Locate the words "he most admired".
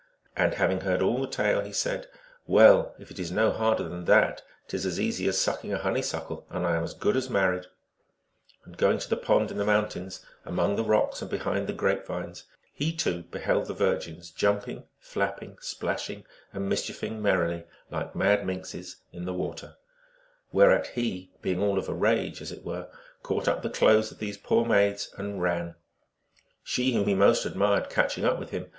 27.07-27.87